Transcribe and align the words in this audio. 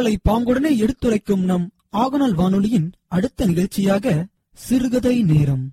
உங்களை 0.00 0.18
பாங்குடனே 0.28 0.70
எடுத்துரைக்கும் 0.76 1.42
நம் 1.44 1.64
ஆகநாள் 1.96 2.34
வானொலியின் 2.34 2.86
அடுத்த 3.08 3.46
நிகழ்ச்சியாக 3.46 4.14
சிறுகதை 4.58 5.22
நேரம். 5.22 5.64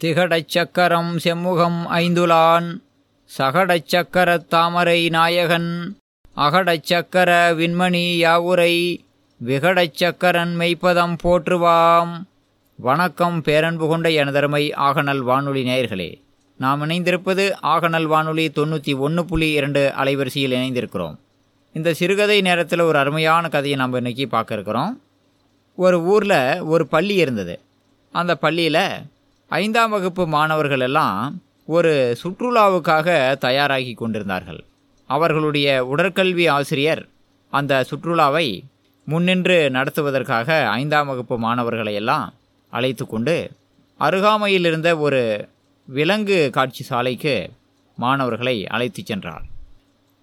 திகடச் 0.00 0.48
சக்கரம் 0.48 1.12
செம்முகம் 1.24 1.80
ஐந்துலான் 1.96 2.68
சகடச் 3.30 3.88
சக்கரத் 3.88 4.48
தாமரை 4.48 5.08
நாயகன் 5.08 5.70
அகடச் 6.36 6.84
சக்கர 6.84 7.30
விண்மணி 7.54 8.16
யாவுரை 8.16 8.72
விகடச் 9.44 9.96
சக்கரன் 10.00 10.52
மெய்ப்பதம் 10.56 11.16
போற்றுவாம். 11.24 12.22
வணக்கம் 12.76 13.42
பேரன்பு 13.42 13.86
கொண்ட 13.88 14.08
எனதருமை 14.08 14.72
ஆகநல் 14.74 15.18
வானொலி 15.18 15.62
நேயர்களே. 15.64 16.20
நாம் 16.56 16.82
இணைந்திருப்பது 16.82 17.52
ஆகநல் 17.62 18.04
வானொலி 18.04 18.48
தொண்ணூற்றி 18.48 18.98
ஒன்று 18.98 19.24
புள்ளி 19.24 19.50
இரண்டு 19.50 19.92
அலைவரிசையில் 19.98 20.54
இணைந்திருக்கிறோம். 20.58 21.16
இந்த 21.72 21.94
சிறுகதை 21.94 22.40
நேரத்தில் 22.40 22.80
ஒரு 22.80 22.98
அருமையான 22.98 23.48
கதையை 23.48 23.78
நம்ம 23.78 24.00
இன்றைக்கி 24.00 24.26
பார்க்க 24.26 24.54
இருக்கிறோம் 24.54 25.00
ஒரு 25.76 26.02
ஊரில் 26.02 26.60
ஒரு 26.60 26.86
பள்ளி 26.86 27.14
இருந்தது. 27.14 27.60
அந்த 28.12 28.34
பள்ளியில் 28.34 28.84
ஐந்தாம் 29.48 29.90
வகுப்பு 29.90 30.26
மாணவர்கள் 30.26 30.80
எல்லாம் 30.80 31.42
ஒரு 31.66 32.16
சுற்றுலாவுக்காக 32.22 33.36
தயாராகி 33.38 33.94
கொண்டிருந்தார்கள். 33.94 34.64
அவர்களுடைய 35.06 35.94
உடற்கல்வி 35.96 36.48
ஆசிரியர் 36.50 37.08
அந்த 37.50 37.84
சுற்றுலாவை 37.90 38.60
முன்னின்று 39.06 39.70
நடத்துவதற்காக 39.70 40.66
ஐந்தாம் 40.66 41.06
வகுப்பு 41.06 41.38
மாணவர்களை 41.38 41.94
எல்லாம் 41.94 42.34
அழைத்து 42.70 43.06
கொண்டு 43.06 43.50
அருகாமையில் 43.98 44.64
இருந்த 44.64 44.98
ஒரு 44.98 45.48
விலங்கு 45.84 46.50
காட்சி 46.52 46.84
சாலைக்கு 46.84 47.50
மாணவர்களை 47.96 48.66
அழைத்துச் 48.66 49.06
சென்றார். 49.06 49.42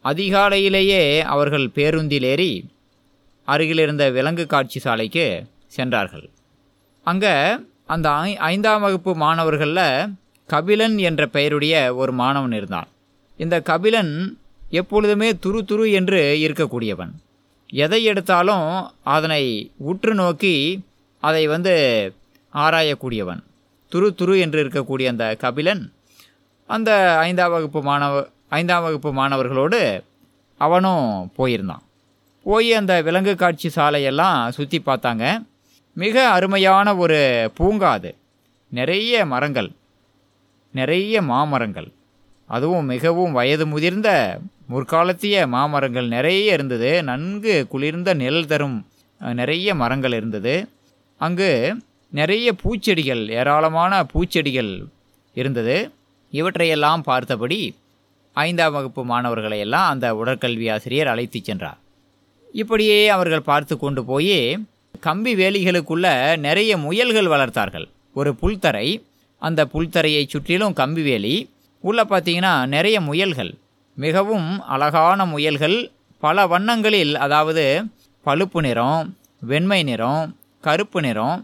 அதிகாலையிலேயே 0.04 1.22
அவர்கள் 1.22 1.70
பேருந்தில் 1.70 2.24
ஏறி 2.24 2.70
அருகிலிருந்த 3.46 4.10
விலங்கு 4.10 4.48
காட்சி 4.48 4.80
சாலைக்கு 4.80 5.46
சென்றார்கள். 5.68 6.30
அங்கே 7.04 7.56
அந்த 7.86 8.12
ஐ- 8.12 8.38
ஐந்தாம் 8.38 8.82
வகுப்பு 8.82 9.16
மாணவர்களில் 9.16 10.14
கபிலன் 10.48 10.98
என்ற 10.98 11.28
பெயருடைய 11.28 11.96
ஒரு 11.96 12.12
மாணவன் 12.12 12.52
இருந்தான். 12.52 12.88
இந்த 13.38 13.62
கபிலன் 13.62 14.38
எப்பொழுதுமே 14.70 15.32
துரு 15.32 15.60
துரு 15.68 15.92
என்று 15.92 16.38
இருக்கக்கூடியவன். 16.40 17.12
எதை 17.82 18.04
எடுத்தாலும் 18.04 18.68
அதனை 19.04 19.72
உற்று 19.78 20.14
நோக்கி 20.14 20.56
அதை 21.20 21.48
வந்து 21.48 21.74
ஆராயக்கூடியவன். 22.54 23.42
துரு 23.92 24.08
துரு 24.20 24.36
என்று 24.40 24.60
இருக்கக்கூடிய 24.64 25.08
அந்த 25.08 25.36
கபிலன் 25.36 25.84
அந்த 26.68 26.92
ஐந்தாம் 27.18 27.52
வகுப்பு 27.52 27.82
மாணவ 27.82 28.28
ஐந்தாம் 28.50 28.84
வகுப்பு 28.84 29.10
மாணவர்களோடு 29.14 30.04
அவனும் 30.58 31.32
போயிருந்தான். 31.38 31.84
போய் 32.44 32.74
அந்த 32.74 33.02
விலங்கு 33.02 33.36
காட்சி 33.36 33.70
சாலையெல்லாம் 33.76 34.50
சுற்றி 34.50 34.82
பார்த்தாங்க. 34.86 35.24
மிக 35.94 36.16
அருமையான 36.30 36.96
ஒரு 36.96 37.20
பூங்கா 37.56 37.92
அது. 37.92 38.16
நிறைய 38.70 39.26
மரங்கள் 39.26 39.72
நிறைய 40.72 41.22
மாமரங்கள். 41.22 41.90
அதுவும் 42.56 42.90
மிகவும் 42.94 43.36
வயது 43.38 43.66
முதிர்ந்த 43.68 44.10
முற்காலத்திய 44.72 45.46
மாமரங்கள் 45.56 46.08
நிறைய 46.16 46.54
இருந்தது. 46.54 46.90
நன்கு 47.04 47.54
குளிர்ந்த 47.68 48.10
நிழல் 48.14 48.50
தரும் 48.52 48.78
நிறைய 49.40 49.76
மரங்கள் 49.82 50.16
இருந்தது. 50.20 50.56
அங்கு 51.22 51.50
நிறைய 52.20 52.48
பூச்செடிகள் 52.62 53.24
ஏராளமான 53.40 53.94
பூச்செடிகள் 54.14 54.72
இருந்தது. 55.34 55.78
இவற்றையெல்லாம் 56.34 57.02
பார்த்தபடி 57.10 57.62
ஐந்தாம் 58.34 58.74
வகுப்பு 58.76 59.02
மாணவர்களை 59.06 59.60
எல்லாம் 59.60 59.90
அந்த 59.90 60.06
உடற்கல்வி 60.14 60.68
ஆசிரியர் 60.76 61.12
அழைத்துச் 61.14 61.48
சென்றார். 61.50 61.80
இப்படியே 62.62 63.00
அவர்கள் 63.16 63.48
பார்த்து 63.50 63.74
கொண்டு 63.78 64.02
போய் 64.06 64.38
கம்பி 65.00 65.32
வேலிகளுக்குள்ள 65.36 66.08
நிறைய 66.38 66.72
முயல்கள் 66.78 67.32
வளர்த்தார்கள். 67.34 67.88
ஒரு 68.14 68.32
புல்தரை 68.42 68.88
அந்த 69.42 69.62
புல்தரையை 69.74 70.24
சுற்றிலும் 70.28 70.78
கம்பி 70.82 71.02
வேலி 71.02 71.36
உள்ளே 71.84 72.04
பார்த்தீங்கன்னா 72.04 72.54
நிறைய 72.66 72.98
முயல்கள். 73.02 73.52
மிகவும் 73.98 74.50
அழகான 74.74 75.26
முயல்கள். 75.26 75.78
பல 76.24 76.46
வண்ணங்களில் 76.48 77.14
அதாவது 77.26 77.66
பழுப்பு 78.26 78.60
நிறம் 78.62 79.02
வெண்மை 79.50 79.80
நிறம் 79.84 80.22
கருப்பு 80.64 81.00
நிறம் 81.02 81.40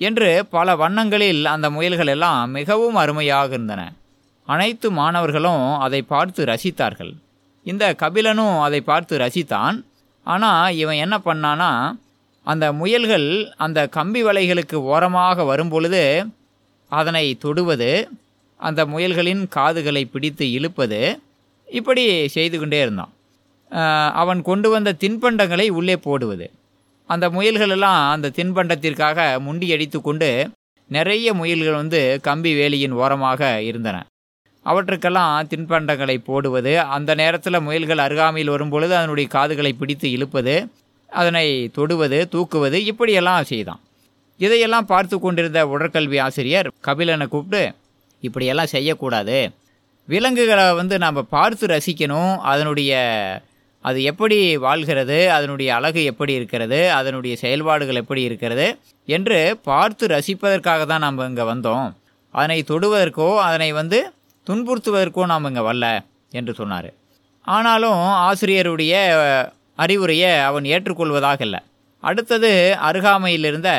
என்று 0.00 0.28
பல 0.56 0.76
வண்ணங்களில் 0.76 1.42
அந்த 1.54 1.66
முயல்கள் 1.70 2.10
எல்லாம் 2.14 2.50
மிகவும் 2.50 2.94
அருமையாக 2.94 3.50
இருந்தன. 3.56 3.82
அனைத்து 4.48 4.88
மாணவர்களும் 4.90 5.64
அதை 5.78 6.00
பார்த்து 6.12 6.40
ரசித்தார்கள். 6.44 7.12
இந்த 7.66 7.84
கபிலனும் 8.02 8.56
அதை 8.60 8.80
பார்த்து 8.90 9.14
ரசித்தான். 9.18 9.76
ஆனால் 10.26 10.76
இவன் 10.82 11.02
என்ன 11.04 11.16
பண்ணானா 11.24 11.70
அந்த 12.46 12.66
முயல்கள் 12.72 13.28
அந்த 13.64 13.80
கம்பி 13.96 14.20
வலைகளுக்கு 14.24 14.76
ஓரமாக 14.92 15.44
வரும்பொழுது 15.44 16.02
அதனை 16.92 17.24
தொடுவது 17.44 17.90
அந்த 18.68 18.80
முயல்களின் 18.92 19.42
காதுகளை 19.56 20.02
பிடித்து 20.14 20.46
இழுப்பது 20.58 21.00
இப்படி 21.68 22.04
செய்து 22.36 22.56
கொண்டே 22.58 22.80
இருந்தான். 22.84 23.12
அவன் 24.22 24.40
கொண்டு 24.48 24.68
வந்த 24.74 24.90
தின்பண்டங்களை 25.02 25.66
உள்ளே 25.78 25.96
போடுவது. 26.06 26.46
அந்த 27.08 27.26
முயல்களெல்லாம் 27.36 28.00
அந்த 28.14 28.32
தின்பண்டத்திற்காக 28.38 29.18
முண்டி 29.46 29.68
அடித்து 29.74 29.98
கொண்டு 30.00 30.30
நிறைய 30.90 31.28
முயல்கள் 31.40 31.80
வந்து 31.80 32.00
கம்பி 32.26 32.50
வேலியின் 32.58 32.96
ஓரமாக 33.02 33.50
இருந்தன. 33.68 33.98
அவற்றுக்கெல்லாம் 34.66 35.48
தின்பண்டங்களை 35.52 36.16
போடுவது 36.28 36.72
அந்த 36.96 37.10
நேரத்தில் 37.20 37.64
முயல்கள் 37.66 38.04
அருகாமையில் 38.06 38.52
வரும்பொழுது 38.54 38.94
அதனுடைய 38.98 39.28
காதுகளை 39.36 39.72
பிடித்து 39.80 40.08
இழுப்பது 40.16 40.54
அதனை 41.12 41.46
தொடுவது 41.78 42.18
தூக்குவது 42.34 42.78
இப்படியெல்லாம் 42.90 43.48
செய்தான். 43.52 43.80
இதையெல்லாம் 44.40 44.90
பார்த்து 44.92 45.16
கொண்டிருந்த 45.18 45.60
உடற்கல்வி 45.72 46.18
ஆசிரியர் 46.26 46.68
கபிலனை 46.86 47.26
கூப்பிட்டு 47.34 47.62
இப்படியெல்லாம் 48.26 48.72
செய்யக்கூடாது. 48.74 49.38
விலங்குகளை 50.08 50.66
வந்து 50.80 50.94
நாம் 51.04 51.28
பார்த்து 51.36 51.64
ரசிக்கணும். 51.74 52.34
அதனுடைய 52.52 52.92
அது 53.88 53.98
எப்படி 54.10 54.36
வாழ்கிறது 54.64 55.16
அதனுடைய 55.36 55.68
அழகு 55.76 56.00
எப்படி 56.10 56.32
இருக்கிறது 56.38 56.78
அதனுடைய 56.98 57.34
செயல்பாடுகள் 57.42 58.00
எப்படி 58.02 58.22
இருக்கிறது 58.28 58.66
என்று 59.08 59.38
பார்த்து 59.68 60.06
ரசிப்பதற்காக 60.14 60.84
தான் 60.90 61.04
நாம் 61.06 61.18
இங்கே 61.28 61.46
வந்தோம். 61.52 61.88
அதனை 62.34 62.58
தொடுவதற்கோ 62.70 63.28
அதனை 63.46 63.68
வந்து 63.80 63.98
துன்புறுத்துவதற்கோ 64.46 65.24
நாம் 65.32 65.48
இங்கே 65.50 65.64
வரல 65.68 65.88
என்று 66.38 66.52
சொன்னார். 66.60 66.90
ஆனாலும் 67.44 68.02
ஆசிரியருடைய 68.28 68.94
அறிவுரையை 69.84 70.30
அவன் 70.48 70.66
ஏற்றுக்கொள்வதாக 70.74 71.40
இல்லை. 71.48 71.60
அடுத்தது 72.02 72.50
அருகாமையில் 72.88 73.48
இருந்த 73.50 73.70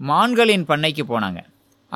மான்களின் 0.00 0.68
பண்ணைக்கு 0.70 1.04
போனாங்க. 1.10 1.40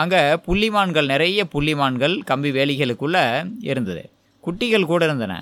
அங்கே 0.00 0.20
புள்ளிமான்கள் 0.46 1.10
நிறைய 1.12 1.40
புள்ளிமான்கள் 1.54 2.14
கம்பி 2.30 2.50
வேலிகளுக்குள்ளே 2.56 3.24
இருந்தது. 3.70 4.02
குட்டிகள் 4.44 4.90
கூட 4.90 5.02
இருந்தன. 5.08 5.34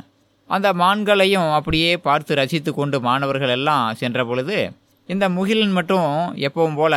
அந்த 0.51 0.69
மான்களையும் 0.81 1.49
அப்படியே 1.59 1.93
பார்த்து 2.07 2.33
ரசித்து 2.41 2.71
கொண்டு 2.75 2.97
மாணவர்கள் 3.07 3.53
எல்லாம் 3.57 3.87
சென்ற 4.01 4.21
பொழுது 4.31 4.59
இந்த 5.09 5.25
முகிலன் 5.37 5.75
மட்டும் 5.79 6.11
எப்பவும் 6.49 6.79
போல 6.81 6.95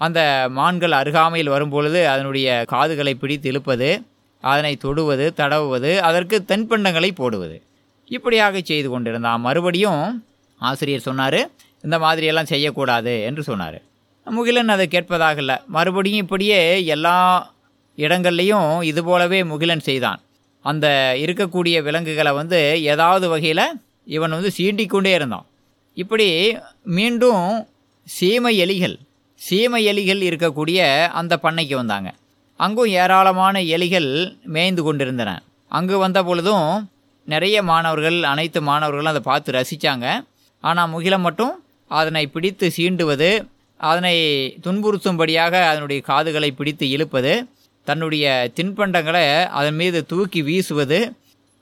அந்த 0.00 0.20
மான்கள் 0.58 0.94
அருகாமையில் 1.00 1.52
வரும்பொழுது 1.54 2.00
அதனுடைய 2.12 2.48
காதுகளை 2.72 3.14
பிடித்து 3.22 3.48
இழுப்பது 3.52 3.90
அதனை 4.44 4.72
தொடுவது 4.84 5.26
தடவுவது 5.40 5.90
அதற்கு 6.08 6.36
தென்பண்டங்களை 6.50 7.10
போடுவது. 7.20 7.56
இப்படியாக 8.16 8.60
செய்து 8.70 8.88
கொண்டிருந்தான். 8.90 9.44
மறுபடியும் 9.46 10.04
ஆசிரியர் 10.60 11.06
சொன்னார் 11.08 11.40
இந்த 11.84 11.96
மாதிரியெல்லாம் 12.04 12.50
செய்யக்கூடாது 12.52 13.12
என்று 13.28 13.42
சொன்னார். 13.50 13.78
முகிலன் 14.26 14.72
அதை 14.74 14.86
கேட்பதாகல. 14.88 15.52
மறுபடியும் 15.76 16.22
இப்படியே 16.24 16.58
எல்லா 16.94 17.16
இடங்கள்லையும் 17.98 18.82
இது 18.82 19.00
போலவே 19.04 19.40
முகிலன் 19.44 19.86
செய்தான். 19.88 20.20
அந்த 20.64 20.86
இருக்கக்கூடிய 21.24 21.76
விலங்குகளை 21.86 22.32
வந்து 22.32 22.58
ஏதாவது 22.92 23.26
வகையில் 23.28 23.64
இவன் 24.16 24.34
வந்து 24.36 24.50
சீண்டிக்கொண்டே 24.58 25.12
இருந்தான். 25.18 25.46
இப்படி 25.96 26.28
மீண்டும் 26.98 27.44
சீமை 28.06 28.52
எலிகள் 28.64 28.96
சீமை 29.40 29.80
எலிகள் 29.92 30.20
இருக்கக்கூடிய 30.28 30.80
அந்த 31.20 31.34
பண்ணைக்கு 31.42 31.74
வந்தாங்க. 31.74 32.08
அங்கும் 32.60 32.90
ஏராளமான 33.02 33.60
எலிகள் 33.76 34.08
மேய்ந்து 34.54 34.82
கொண்டிருந்தன. 34.82 35.30
அங்கு 35.72 35.96
வந்த 35.98 36.22
பொழுதும் 36.22 36.68
நிறைய 37.28 37.56
மாணவர்கள் 37.62 38.18
அனைத்து 38.22 38.60
மாணவர்களும் 38.60 39.12
அதை 39.12 39.22
பார்த்து 39.30 39.50
ரசித்தாங்க 39.52 40.06
ஆனால் 40.64 40.90
முகிலம் 40.94 41.24
மட்டும் 41.26 41.52
அதனை 41.90 42.24
பிடித்து 42.26 42.66
சீண்டுவது 42.76 43.30
அதனை 43.90 44.16
துன்புறுத்தும்படியாக 44.64 45.54
அதனுடைய 45.70 46.00
காதுகளை 46.10 46.50
பிடித்து 46.58 46.86
இழுப்பது 46.90 47.32
தன்னுடைய 47.86 48.24
தின்பண்டங்களை 48.56 49.26
அதன் 49.58 49.78
மீது 49.80 49.98
தூக்கி 50.06 50.40
வீசுவது 50.42 50.98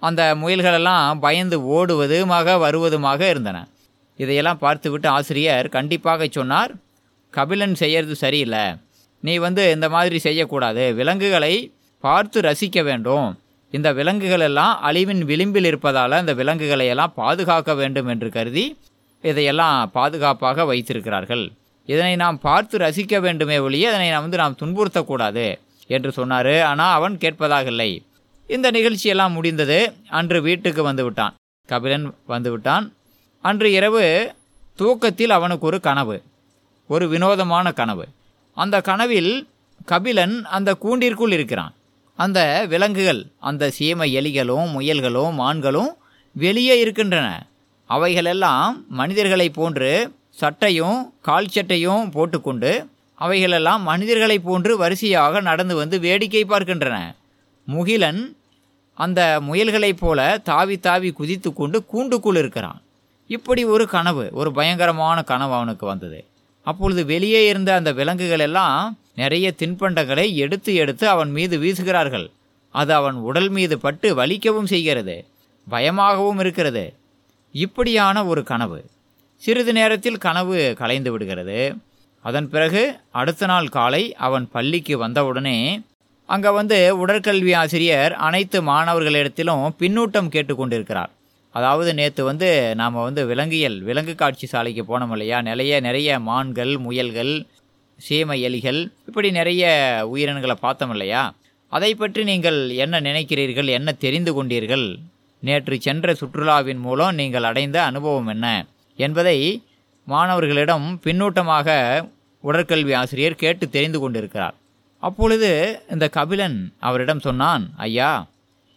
அந்த 0.03 0.23
முயல்களெல்லாம் 0.41 1.21
பயந்து 1.25 1.57
ஓடுவதுமாக 1.77 2.57
வருவதுமாக 2.65 3.21
இருந்தன. 3.33 3.59
இதையெல்லாம் 4.19 4.63
பார்த்துவிட்டு 4.65 5.09
ஆசிரியர் 5.09 5.69
கண்டிப்பாக 5.77 6.29
சொன்னார் 6.37 6.73
கபிலன் 7.35 7.77
செய்யறது 7.83 8.15
சரியில்லை. 8.25 8.65
நீ 9.23 9.35
வந்து 9.47 9.63
இந்த 9.77 9.87
மாதிரி 9.89 10.19
செய்யக்கூடாது. 10.19 10.85
விலங்குகளை 10.99 11.55
பார்த்து 12.05 12.41
ரசிக்க 12.41 12.83
வேண்டும். 12.89 13.29
இந்த 13.73 13.89
விலங்குகள் 13.93 14.45
எல்லாம் 14.49 14.75
அழிவின் 14.89 15.23
விளிம்பில் 15.31 15.69
இருப்பதால் 15.71 16.19
அந்த 16.21 16.35
விலங்குகளை 16.41 16.87
எல்லாம் 16.93 17.17
பாதுகாக்க 17.23 17.75
வேண்டும் 17.75 18.11
என்று 18.13 18.29
கருதி 18.37 18.67
இதையெல்லாம் 19.25 19.91
பாதுகாப்பாக 19.97 20.65
வைத்திருக்கிறார்கள். 20.65 21.45
இதனை 21.93 22.13
நாம் 22.23 22.39
பார்த்து 22.47 22.75
ரசிக்க 22.79 23.21
வேண்டுமே 23.25 23.57
ஒழிய 23.67 23.89
இதனை 23.89 24.09
நாம் 24.11 24.25
வந்து 24.27 24.41
நாம் 24.43 24.59
துன்புறுத்தக்கூடாது 24.63 25.47
என்று 25.95 26.11
சொன்னார். 26.19 26.55
ஆனால் 26.71 26.95
அவன் 26.99 27.15
கேட்பதாக 27.23 27.69
இல்லை 27.73 27.91
இந்த 28.47 28.67
நிகழ்ச்சியெல்லாம் 28.71 29.37
முடிந்தது. 29.37 29.79
அன்று 30.19 30.39
வீட்டுக்கு 30.43 30.83
வந்து 30.89 31.05
விட்டான் 31.05 31.35
கபிலன் 31.69 32.07
வந்து 32.33 32.51
விட்டான் 32.51 32.87
அன்று 33.45 33.69
இரவு 33.79 34.05
தூக்கத்தில் 34.79 35.35
அவனுக்கு 35.39 35.67
ஒரு 35.67 35.79
கனவு. 35.81 36.17
ஒரு 36.91 37.07
வினோதமான 37.09 37.73
கனவு. 37.81 38.05
அந்த 38.57 38.77
கனவில் 38.89 39.33
கபிலன் 39.85 40.37
அந்த 40.57 40.71
கூண்டிற்குள் 40.85 41.35
இருக்கிறான். 41.39 41.75
அந்த 42.19 42.41
விலங்குகள் 42.73 43.23
அந்த 43.49 43.65
சீம 43.79 44.07
எலிகளும் 44.19 44.69
முயல்களும் 44.77 45.35
மான்களும் 45.41 45.91
வெளியே 46.37 46.75
இருக்கின்றன. 46.85 47.29
அவைகளெல்லாம் 47.91 48.73
மனிதர்களைப் 49.01 49.59
போன்று 49.59 49.93
சட்டையும் 50.41 50.99
கால் 51.21 51.53
சட்டையும் 51.55 52.11
போட்டுக்கொண்டு 52.11 52.71
அவைகளெல்லாம் 53.25 53.83
மனிதர்களைப் 53.83 54.45
போன்று 54.45 54.73
வரிசையாக 54.77 55.41
நடந்து 55.41 55.75
வந்து 55.75 55.97
வேடிக்கை 56.01 56.43
பார்க்கின்றன. 56.45 56.97
முகிலன் 57.69 58.21
அந்த 58.99 59.21
முயல்களைப் 59.49 60.01
போல 60.03 60.19
தாவி 60.51 60.77
தாவி 60.79 61.11
குதித்து 61.13 61.49
கொண்டு 61.53 61.79
கூண்டுக்குள் 61.93 62.39
இருக்கிறான். 62.43 62.81
இப்படி 63.31 63.63
ஒரு 63.75 63.85
கனவு 63.89 64.25
ஒரு 64.33 64.51
பயங்கரமான 64.53 65.23
கனவு 65.23 65.55
அவனுக்கு 65.55 65.87
வந்தது. 65.87 66.21
அப்பொழுது 66.67 67.03
வெளியே 67.05 67.41
இருந்த 67.49 67.71
அந்த 67.75 67.91
விலங்குகள் 67.93 68.45
எல்லாம் 68.49 68.99
நிறைய 69.15 69.47
தின்பண்டங்களை 69.59 70.27
எடுத்து 70.45 70.73
எடுத்து 70.75 71.05
அவன் 71.09 71.31
மீது 71.31 71.57
வீசுகிறார்கள். 71.59 72.27
அது 72.75 72.93
அவன் 72.95 73.19
உடல் 73.29 73.49
மீது 73.49 73.77
பட்டு 73.79 74.09
வலிக்கவும் 74.17 74.71
செய்கிறது 74.75 75.17
பயமாகவும் 75.69 76.39
இருக்கிறது. 76.39 76.85
இப்படியான 77.55 78.25
ஒரு 78.27 78.43
கனவு. 78.45 78.81
சிறிது 79.43 79.73
நேரத்தில் 79.73 80.23
கனவு 80.25 80.75
கலைந்து 80.81 81.11
விடுகிறது. 81.13 81.59
அதன் 82.25 82.49
பிறகு 82.49 82.83
அடுத்த 83.21 83.47
நாள் 83.47 83.69
காலை 83.69 84.03
அவன் 84.27 84.47
பள்ளிக்கு 84.55 84.95
வந்தவுடனே 84.99 85.59
அங்கே 86.29 86.51
வந்து 86.51 86.79
உடற்கல்வி 87.03 87.53
ஆசிரியர் 87.61 88.13
அனைத்து 88.27 88.59
மாணவர்களிடத்திலும் 88.63 89.63
பின்னூட்டம் 89.81 90.33
கேட்டுக்கொண்டிருக்கிறார் 90.35 91.13
அதாவது 91.55 91.91
நேற்று 91.95 92.23
வந்து 92.25 92.49
நாம் 92.75 92.97
வந்து 93.07 93.23
விலங்கியல் 93.27 93.79
விலங்கு 93.83 94.15
காட்சி 94.15 94.47
சாலைக்கு 94.47 94.83
போனோம் 94.83 95.13
இல்லையா? 95.13 95.39
நிறைய 95.41 95.81
நிறைய 95.81 96.19
மான்கள் 96.21 96.73
முயல்கள் 96.79 97.33
சீம 97.99 98.35
எலிகள் 98.49 98.81
இப்படி 99.07 99.29
நிறைய 99.31 99.63
உயிரினங்களை 100.13 100.57
பார்த்தோம் 100.61 100.91
இல்லையா? 100.91 101.23
அதை 101.73 101.95
பற்றி 101.95 102.25
நீங்கள் 102.25 102.59
என்ன 102.85 103.01
நினைக்கிறீர்கள் 103.01 103.69
என்ன 103.79 103.93
தெரிந்து 104.05 104.33
கொண்டீர்கள்? 104.37 104.87
நேற்று 105.43 105.77
சென்ற 105.81 106.15
சுற்றுலாவின் 106.21 106.83
மூலம் 106.87 107.15
நீங்கள் 107.15 107.43
அடைந்த 107.43 107.79
அனுபவம் 107.85 108.27
என்ன? 108.27 108.47
என்பதை 109.07 109.39
மாணவர்களிடம் 110.13 110.87
பின்னூட்டமாக 111.05 111.69
உடற்கல்வி 112.45 112.93
ஆசிரியர் 113.01 113.41
கேட்டு 113.43 113.65
தெரிந்து 113.77 113.99
கொண்டிருக்கிறார். 114.01 114.57
அப்பொழுது 115.03 115.51
இந்த 115.95 116.07
கபிலன் 116.17 116.59
அவரிடம் 116.89 117.25
சொன்னான் 117.27 117.65
ஐயா 117.87 118.11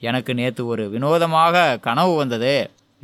எனக்கு 0.01 0.31
நேற்று 0.39 0.63
ஒரு 0.71 0.83
வினோதமாக 0.93 1.65
கனவு 1.87 2.13
வந்தது. 2.21 2.55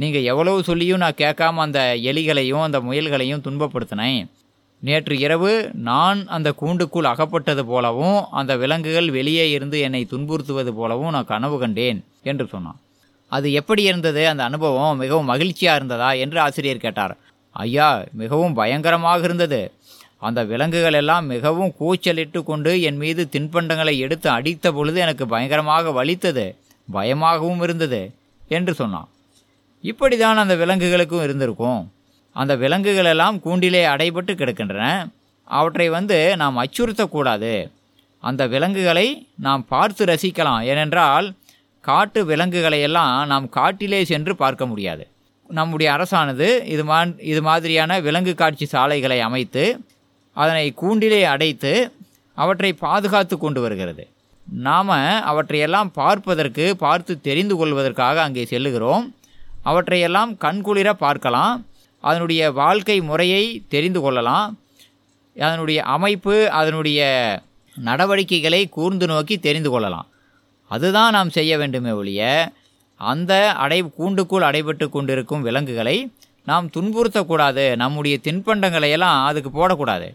நீங்கள் 0.02 0.28
எவ்வளவு 0.32 0.60
சொல்லியும் 0.70 1.02
நான் 1.04 1.22
கேட்காம 1.22 1.62
அந்த 1.68 1.82
எலிகளையும் 2.10 2.66
அந்த 2.66 2.80
முயல்களையும் 2.88 3.46
துன்பப்படுத்தினேன். 3.46 4.26
நேற்று 4.88 5.16
இரவு 5.26 5.52
நான் 5.88 6.20
அந்த 6.36 6.50
கூண்டுக்குள் 6.62 7.12
அகப்பட்டது 7.12 7.64
போலவும் 7.72 8.20
அந்த 8.40 8.52
விலங்குகள் 8.64 9.08
வெளியே 9.18 9.46
இருந்து 9.56 9.78
என்னை 9.88 10.02
துன்புறுத்துவது 10.12 10.72
போலவும் 10.80 11.14
நான் 11.16 11.32
கனவு 11.34 11.58
கண்டேன் 11.60 12.02
என்று 12.32 12.46
சொன்னான். 12.54 12.80
அது 13.30 13.52
எப்படி 13.52 13.84
இருந்தது? 13.84 14.28
அந்த 14.28 14.44
அனுபவம் 14.44 14.98
மிகவும் 14.98 15.26
மகிழ்ச்சியாக 15.26 15.78
இருந்ததா? 15.78 16.12
என்று 16.12 16.40
ஆசிரியர் 16.40 16.78
கேட்டார். 16.78 17.18
ஐயா 17.52 18.04
மிகவும் 18.12 18.54
பயங்கரமாக 18.54 19.24
இருந்தது. 19.24 19.72
அந்த 20.18 20.44
விலங்குகள் 20.44 20.94
எல்லாம் 20.94 21.26
மிகவும் 21.26 21.74
கூச்சலிட்டு 21.78 22.44
கொண்டு 22.44 22.82
என் 22.82 22.98
மீது 22.98 23.28
தின்பண்டங்களை 23.32 23.98
எடுத்து 23.98 24.30
அடித்த 24.30 24.72
பொழுது 24.72 25.00
எனக்கு 25.00 25.28
பயங்கரமாக 25.28 25.92
வலித்தது. 25.92 26.56
பயமாகவும் 26.92 27.62
இருந்தது 27.62 28.12
என்று 28.48 28.74
சொன்னான். 28.74 29.10
இப்படிதான் 29.84 30.36
அந்த 30.36 30.56
விலங்குகளுக்கும் 30.56 31.24
இருந்திருக்கும். 31.24 31.92
அந்த 32.34 32.56
விலங்குகள் 32.56 33.06
எல்லாம் 33.06 33.40
கூண்டிலே 33.40 33.86
அடைபட்டு 33.86 34.32
கிடக்கின்றன. 34.36 35.10
அவற்றை 35.44 35.90
வந்து 35.90 36.38
நாம் 36.38 36.58
அச்சுறுத்தக்கூடாது. 36.58 37.72
அந்த 38.20 38.48
விலங்குகளை 38.48 39.28
நாம் 39.36 39.66
பார்த்து 39.68 40.06
ரசிக்கலாம். 40.06 40.64
ஏனென்றால் 40.64 41.34
காட்டு 41.90 42.20
விலங்குகளை 42.30 42.80
எல்லாம் 42.88 43.14
நாம் 43.32 43.46
காட்டிலே 43.58 44.00
சென்று 44.12 44.34
பார்க்க 44.42 44.64
முடியாது. 44.72 45.04
நம்முடைய 45.60 45.90
அரசானது 45.96 46.48
இது 46.74 46.84
மா 46.90 46.98
இது 47.32 47.42
மாதிரியான 47.48 48.00
விலங்கு 48.06 48.34
காட்சி 48.42 48.66
சாலைகளை 48.74 49.20
அமைத்து 49.28 49.64
அதனை 50.38 50.66
கூண்டிலே 50.82 51.22
அடைத்து 51.34 51.72
அவற்றை 52.38 52.72
பாதுகாத்து 52.86 53.36
கொண்டு 53.44 53.60
வருகிறது. 53.66 54.04
நாம் 54.68 54.92
அவற்றையெல்லாம் 55.32 55.90
பார்ப்பதற்கு 56.00 56.66
பார்த்து 56.84 57.14
தெரிந்து 57.28 57.56
கொள்வதற்காக 57.60 58.22
அங்கே 58.26 58.44
செல்லுகிறோம். 58.52 59.06
அவற்றையெல்லாம் 59.70 60.32
கண்குளிர 60.46 60.90
பார்க்கலாம். 61.06 61.56
அதனுடைய 62.04 62.42
வாழ்க்கை 62.62 62.98
முறையை 63.10 63.44
தெரிந்து 63.74 64.02
கொள்ளலாம். 64.02 64.50
அதனுடைய 65.48 65.80
அமைப்பு 65.96 66.36
அதனுடைய 66.60 67.00
நடவடிக்கைகளை 67.76 68.62
கூர்ந்து 68.78 69.06
நோக்கி 69.14 69.36
தெரிந்து 69.48 69.70
கொள்ளலாம். 69.74 70.08
அதுதான் 70.72 71.12
நாம் 71.18 71.36
செய்ய 71.38 71.52
வேண்டுமே 71.58 71.92
ஒழிய 71.92 72.22
அந்த 73.02 73.34
அடை 73.64 73.80
கூண்டுக்குள் 73.98 74.48
அடைபட்டு 74.50 74.86
கொண்டிருக்கும் 74.90 75.46
விலங்குகளை 75.48 75.98
நாம் 76.50 76.68
துன்புறுத்தக்கூடாது. 76.76 77.64
நம்முடைய 77.76 78.16
தின்பண்டங்களை 78.24 78.90
எல்லாம் 78.96 79.20
அதுக்கு 79.30 79.50
போடக்கூடாது. 79.50 80.08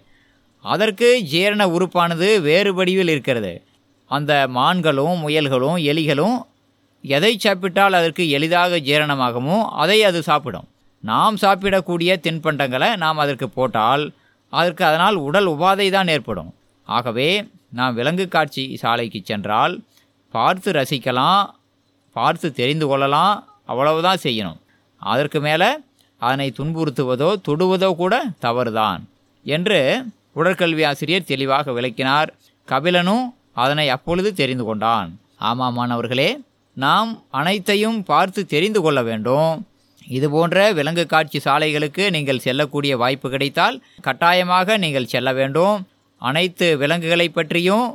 அதற்கு 0.65 1.09
ஜீரண 1.33 1.63
உறுப்பானது 1.77 2.29
வேறு 2.41 2.71
வடிவில் 2.75 3.09
இருக்கிறது. 3.09 3.53
அந்த 4.11 4.33
மான்களும் 4.57 5.17
முயல்களும் 5.25 5.79
எலிகளும் 5.93 6.37
எதை 7.05 7.33
சாப்பிட்டால் 7.45 7.99
அதற்கு 8.01 8.25
எளிதாக 8.31 8.79
ஜீரணமாகுமோ 8.89 9.57
அதை 9.83 9.99
அது 10.09 10.19
சாப்பிடும். 10.23 10.67
நாம் 11.05 11.37
சாப்பிடக்கூடிய 11.37 12.11
தின்பண்டங்களை 12.27 12.91
நாம் 12.97 13.23
அதற்கு 13.25 13.47
போட்டால் 13.49 14.05
அதற்கு 14.53 14.83
அதனால் 14.85 15.17
உடல் 15.29 15.49
உபாதை 15.55 15.87
தான் 15.91 16.11
ஏற்படும். 16.15 16.51
ஆகவே 16.89 17.31
நாம் 17.79 17.97
விலங்கு 17.99 18.27
காட்சி 18.29 18.65
சாலைக்கு 18.83 19.21
சென்றால் 19.25 19.75
பார்த்து 20.37 20.69
ரசிக்கலாம் 20.79 21.43
பார்த்து 22.17 22.49
தெரிந்து 22.61 22.87
கொள்ளலாம் 22.91 23.35
அவ்வளவுதான் 23.71 24.23
செய்யணும். 24.27 24.59
அதற்கு 25.03 25.39
மேலே 25.47 25.71
அதனை 26.23 26.49
துன்புறுத்துவதோ 26.59 27.31
தொடுவதோ 27.47 27.89
கூட 28.01 28.15
தவறுதான் 28.45 29.01
என்று 29.47 29.81
உடற்கல்வி 30.39 30.83
ஆசிரியர் 30.91 31.31
தெளிவாக 31.31 31.73
விளக்கினார். 31.79 32.29
கபிலனும் 32.69 33.25
அதனை 33.63 33.87
அப்பொழுது 33.97 34.31
தெரிந்து 34.41 34.65
கொண்டான். 34.69 35.09
ஆமாம் 35.49 35.77
மாணவர்களே 35.79 36.31
நாம் 36.77 37.11
அனைத்தையும் 37.39 37.99
பார்த்து 38.11 38.41
தெரிந்து 38.53 38.81
கொள்ள 38.85 39.01
வேண்டும். 39.09 39.53
இது 40.17 40.27
போன்ற 40.35 40.59
விலங்கு 40.79 41.05
காட்சி 41.13 41.39
சாலைகளுக்கு 41.47 42.05
நீங்கள் 42.17 42.45
செல்லக்கூடிய 42.47 42.93
வாய்ப்பு 43.03 43.29
கிடைத்தால் 43.35 43.77
கட்டாயமாக 44.07 44.77
நீங்கள் 44.85 45.11
செல்ல 45.13 45.29
வேண்டும். 45.41 45.77
அனைத்து 46.23 46.67
விலங்குகளை 46.83 47.29
பற்றியும் 47.29 47.87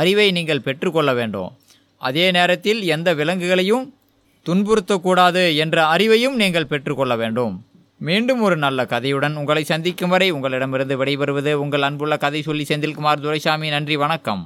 அறிவை 0.00 0.26
நீங்கள் 0.36 0.64
பெற்றுக்கொள்ள 0.66 1.10
வேண்டும். 1.20 1.50
அதே 2.08 2.26
நேரத்தில் 2.36 2.80
எந்த 2.94 3.08
விலங்குகளையும் 3.20 3.84
துன்புறுத்தக்கூடாது 4.46 5.42
என்ற 5.56 5.76
அறிவையும் 5.94 6.36
நீங்கள் 6.42 6.70
பெற்றுக்கொள்ள 6.72 7.14
வேண்டும். 7.22 7.54
மீண்டும் 8.08 8.40
ஒரு 8.46 8.56
நல்ல 8.64 8.80
கதையுடன் 8.84 9.36
உங்களை 9.40 9.62
சந்திக்கும் 9.64 10.12
வரை 10.14 10.28
உங்களிடமிருந்து 10.36 10.96
விடைபெறுவது 11.00 11.52
உங்கள் 11.64 11.86
அன்புள்ள 11.88 12.16
கதை 12.24 12.42
சொல்லி 12.48 12.64
செந்தில்குமார் 12.68 13.22
துரைசாமி. 13.24 13.68
நன்றி 13.76 13.96
வணக்கம். 14.04 14.42